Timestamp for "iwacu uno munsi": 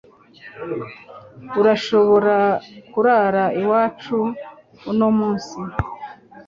3.61-5.57